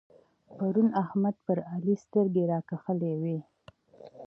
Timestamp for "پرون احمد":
0.57-1.35